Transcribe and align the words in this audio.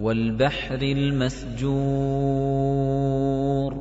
وَالْبَحْرِ 0.00 0.82
الْمَسْجُورِ. 0.82 3.74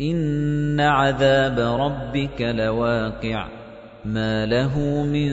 إِنَّ 0.00 0.80
عَذَابَ 0.80 1.58
رَبِّكَ 1.58 2.40
لَوَاقِعٌ. 2.40 3.48
مَا 4.04 4.46
لَهُ 4.46 5.02
مِن 5.02 5.30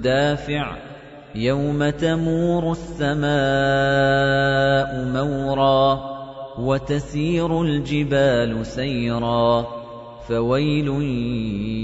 دَافِعٍ. 0.00 0.76
يَوْمَ 1.34 1.90
تَمُورُ 1.90 2.70
السَّمَاءُ 2.70 5.04
مَوْرًا 5.04 6.00
وَتَسِيرُ 6.58 7.62
الْجِبَالُ 7.62 8.66
سَيْرًا. 8.66 9.66
فَوَيْلٌ 10.28 10.88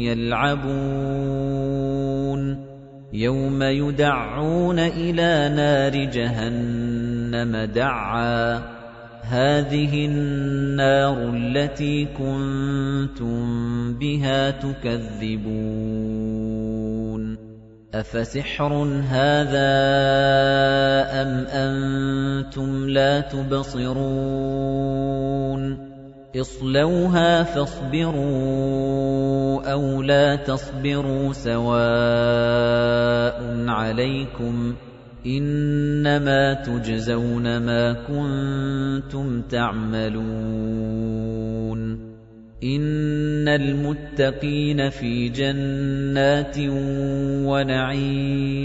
يَلْعَبُونَ. 0.04 0.74
يَوْمَ 3.12 3.62
يُدَعُّونَ 3.62 4.78
إِلَى 4.78 5.52
نَارِ 5.56 6.04
جَهَنَّمَ 6.04 7.64
دَعًّا. 7.64 8.62
هَٰذِهِ 9.22 10.06
النَّارُ 10.06 11.34
الَّتِي 11.34 12.04
كُنتُم 12.04 13.44
بِهَا 13.98 14.50
تُكَذِّبُونَ. 14.50 15.54
أَفَسِحْرٌ 17.94 19.02
هَٰذَا 19.08 19.72
أَمْ 21.22 21.46
أَنتُمْ 21.46 22.88
لَا 22.88 23.20
تُبْصِرُونَ؟ 23.20 25.43
اصْلَوْهَا 26.40 27.42
فَاصْبِرُوا 27.42 28.92
أَوْ 29.72 30.02
لَا 30.02 30.36
تَصْبِرُوا 30.36 31.32
سَوَاءٌ 31.32 31.78
عَلَيْكُمْ 33.68 34.74
إِنَّمَا 35.26 36.54
تُجْزَوْنَ 36.54 37.58
مَا 37.58 37.92
كُنتُمْ 37.92 39.42
تَعْمَلُونَ 39.42 40.24
إِنَّ 42.64 43.48
الْمُتَّقِينَ 43.48 44.90
فِي 44.90 45.28
جَنَّاتٍ 45.28 46.58
وَنَعِيمٍ 47.46 48.64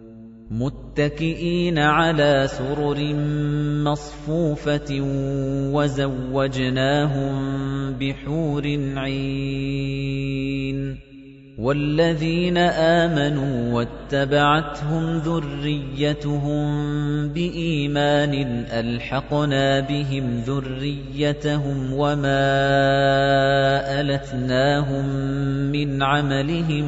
مُتَّكِئِينَ 0.51 1.79
عَلَى 1.79 2.47
سُرُرٍ 2.51 2.99
مَّصْفُوفَةٍ 3.87 4.91
وَزَوَّجْنَاهُم 5.71 7.33
بِحُورٍ 7.95 8.63
عِينٍ 8.97 10.79
وَالَّذِينَ 11.59 12.57
آمَنُوا 12.57 13.73
وَاتَّبَعَتْهُمْ 13.73 15.17
ذُرِّيَّتُهُم 15.17 16.63
بِإِيمَانٍ 17.27 18.33
أَلْحَقْنَا 18.71 19.79
بِهِمْ 19.79 20.41
ذُرِّيَّتَهُمْ 20.47 21.93
وَمَا 21.93 22.43
أَلَتْنَاهُم 24.01 25.05
مِّنْ 25.71 26.03
عَمَلِهِم 26.03 26.85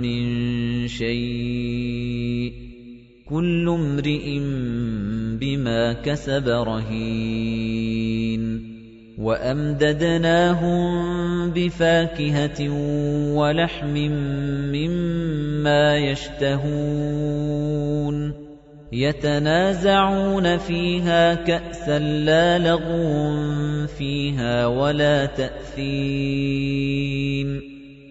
مِّن 0.00 0.88
شَيْءٍ 0.88 2.52
ۚ 2.62 2.65
كُلُّ 3.26 3.68
امْرِئٍ 3.68 4.38
بِمَا 5.40 5.92
كَسَبَ 5.92 6.48
رَهِينٌ 6.48 8.42
وَأَمْدَدْنَاهُم 9.18 10.84
بِفَاكِهَةٍ 11.50 12.60
وَلَحْمٍ 13.34 13.94
مِّمَّا 14.72 15.96
يَشْتَهُونَ 15.96 16.96
يَتَنَازَعُونَ 18.92 20.56
فِيهَا 20.58 21.34
كَأْسًا 21.34 21.98
لَّا 21.98 22.58
لَغْوٌ 22.58 23.06
فِيهَا 23.86 24.66
وَلَا 24.66 25.26
تَأْثِيمٌ 25.26 26.66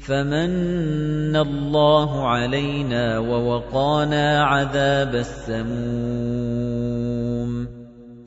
فَمَنَّ 0.00 1.36
اللَّهُ 1.36 2.28
عَلَيْنَا 2.28 3.18
وَوَقَانَا 3.18 4.42
عَذَابَ 4.42 5.14
السَّمُومِ. 5.14 5.80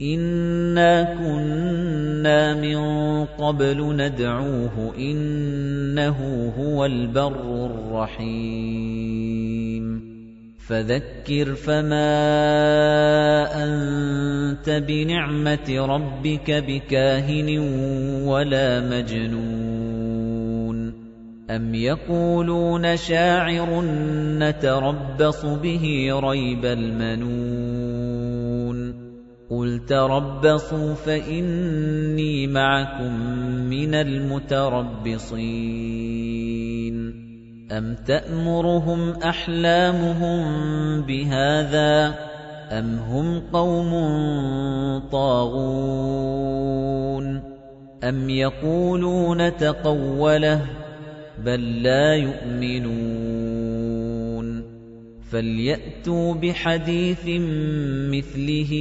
إِنَّا 0.02 1.04
كُنَّا 1.04 2.54
مِن 2.54 2.78
قَبْلُ 3.26 3.96
نَدْعُوهُ 3.96 4.92
ۖ 4.92 4.98
إِنَّهُ 5.00 6.52
هُوَ 6.60 6.86
الْبَرُّ 6.86 7.66
الرَّحِيمُ. 7.66 9.34
فَذَكِّرْ 10.68 11.56
فَمَا 11.56 12.14
أَنتَ 13.64 14.70
بِنِعْمَةِ 14.70 15.70
رَبِّكَ 15.70 16.52
بِكَاهِنٍ 16.52 17.60
وَلَا 18.28 18.80
مَجْنُونٍ. 18.80 19.53
أَمْ 21.50 21.76
يَقُولُونَ 21.76 22.98
شَاعِرٌ 22.98 23.82
نَّتَرَبَّصُ 24.40 25.46
بِهِ 25.46 26.10
رَيْبَ 26.24 26.66
الْمَنُونِ 26.66 28.14
قُلْ 29.50 29.86
تَرَبَّصُوا 29.86 30.94
فَإِنِّي 30.94 32.48
مَعَكُم 32.48 33.14
مِّنَ 33.70 33.94
الْمُتَرَبِّصِينَ 33.96 35.34
أَمْ 37.72 37.96
تَأْمُرُهُمْ 38.08 39.10
أَحْلَامُهُم 39.12 40.42
بِهَٰذَا 41.02 42.12
ۚ 42.12 42.14
أَمْ 42.72 42.96
هُمْ 43.00 43.40
قَوْمٌ 43.54 43.92
طَاغُونَ 45.12 46.24
أَمْ 48.04 48.30
يَقُولُونَ 48.30 49.58
تَقَوَّلَهُ 49.58 50.58
ۚ 50.66 50.83
بَل 51.46 51.84
لَّا 51.84 52.16
يُؤْمِنُونَ. 52.16 52.94
فَلْيَأْتُوا 55.32 56.34
بِحَدِيثٍ 56.34 57.26
مِّثْلِهِ 58.12 58.72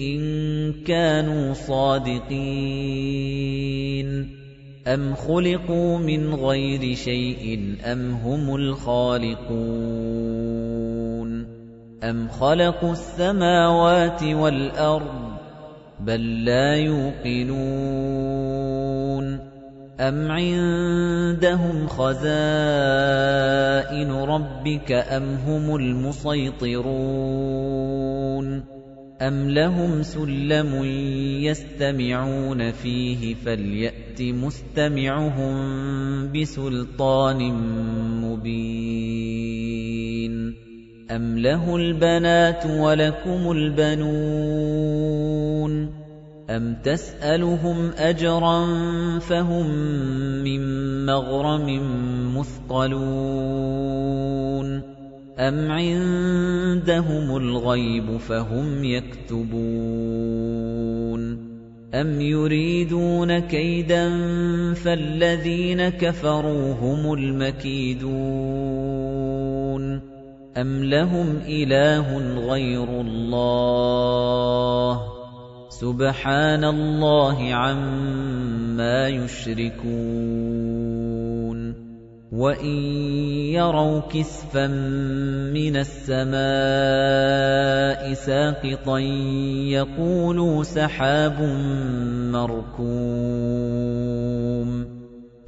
إِن 0.00 0.20
كَانُوا 0.72 1.52
صَادِقِينَ. 1.52 2.36
أَمْ 4.86 5.14
خُلِقُوا 5.14 5.98
مِنْ 5.98 6.34
غَيْرِ 6.34 6.94
شَيْءٍ 6.94 7.74
أَمْ 7.84 8.10
هُمُ 8.12 8.56
الْخَالِقُونَ. 8.56 9.56
أَمْ 12.04 12.28
خَلَقُوا 12.28 12.92
السَّمَاوَاتِ 12.92 14.22
وَالْأَرْضَ 14.22 15.36
بَل 16.00 16.44
لَّا 16.44 16.76
يُوقِنُونَ. 16.76 18.35
أَمْ 20.00 20.30
عِندَهُمْ 20.30 21.86
خَزَائِنُ 21.88 22.28
رَبِّكَ 24.12 24.92
أَمْ 24.92 25.24
هُمُ 25.34 25.76
الْمُصَيْطِرُونَ 25.76 26.86
أَمْ 29.20 29.50
لَهُمْ 29.50 30.02
سُلَّمٌ 30.02 30.84
يَسْتَمِعُونَ 31.48 32.72
فِيهِ 32.72 33.34
فَلْيَأْتِ 33.34 34.22
مُسْتَمِعُهُم 34.22 35.54
بِسُلْطَانٍ 36.32 37.40
مُّبِينٍ 38.20 39.56
أَمْ 41.10 41.38
لَهُ 41.38 41.76
الْبَنَاتُ 41.76 42.66
وَلَكُمُ 42.66 43.50
الْبَنُونَ 43.52 44.86
أَمْ 46.50 46.76
تَسْأَلُهُمْ 46.84 47.90
أَجْرًا 47.98 48.66
فَهُمْ 49.18 49.66
مِنْ 50.46 50.62
مَغْرَمٍ 51.06 51.66
مُثْقَلُونَ 52.38 53.86
أَمْ 55.38 55.70
عِندَهُمُ 55.70 57.36
الْغَيْبُ 57.36 58.16
فَهُمْ 58.16 58.84
يَكْتُبُونَ 58.84 59.56
أَمْ 61.94 62.20
يُرِيدُونَ 62.20 63.38
كَيْدًا 63.38 64.08
فَالَّذِينَ 64.74 65.88
كَفَرُوا 65.88 66.72
هُمُ 66.72 67.12
الْمَكِيدُونَ 67.12 68.16
أَمْ 70.56 70.84
لَهُمْ 70.84 71.36
إِلَٰهٌ 71.48 72.18
غَيْرُ 72.48 73.00
اللَّهِ 73.00 74.36
سُبْحَانَ 75.76 76.64
اللَّهِ 76.64 77.54
عَمَّا 77.54 79.08
يُشْرِكُونَ 79.08 79.96
وَإِن 82.32 82.76
يَرَوْا 83.52 84.00
كِسْفًا 84.08 84.66
مِّنَ 85.52 85.76
السَّمَاءِ 85.76 86.32
سَاقِطًا 88.14 88.98
يَقُولُوا 89.68 90.62
سَحَابٌ 90.62 91.40
مَّرْكُومٌ 92.32 92.86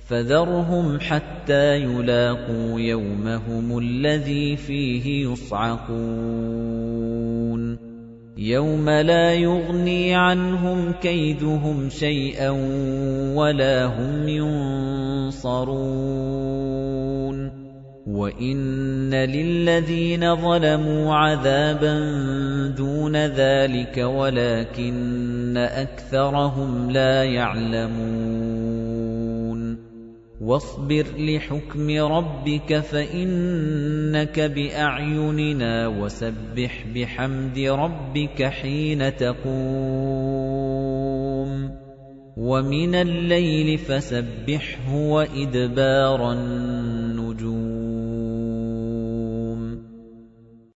فَذَرْهُمْ 0.09 1.01
حَتَّىٰ 1.01 1.81
يُلَاقُوا 1.89 2.81
يَوْمَهُمُ 2.81 3.79
الَّذِي 3.79 4.57
فِيهِ 4.57 5.29
يُصْعَقُونَ 5.29 6.98
يَوْمَ 8.39 8.91
لَا 8.91 9.35
يُغْنِي 9.35 10.15
عَنْهُمْ 10.15 10.93
كَيْدُهُمْ 10.93 11.89
شَيْئًا 11.89 12.51
وَلَا 13.35 13.85
هُمْ 13.87 14.29
يُنصَرُونَ. 14.29 15.79
وَإِنَّ 18.07 19.15
لِلَّذِينَ 19.15 20.37
ظَلَمُوا 20.37 21.15
عَذَابًا 21.15 21.95
دُونَ 22.77 23.17
ذَلِكَ 23.17 23.99
وَلَكِنَّ 23.99 25.57
أَكْثَرَهُمْ 25.57 26.91
لَا 26.91 27.25
يَعْلَمُونَ. 27.25 28.48
وَاصْبِرْ 30.41 31.07
لِحُكْمِ 31.19 31.91
رَبِّكَ 31.91 32.81
فَإِنَّكَ 32.81 34.41
بِأَعْيُنِنَا 34.41 35.89
وَسَبِّحْ 35.89 36.87
بِحَمْدِ 36.95 37.59
رَبِّكَ 37.59 38.43
حِينَ 38.43 39.17
تَقُومُ. 39.17 39.59
وَمِنَ 42.37 42.95
اللَّيْلِ 42.95 43.79
فَسَبِّحْهُ 43.79 44.95
وَإِدْبَارَ 44.97 46.33
النُّجُومِ 46.33 46.98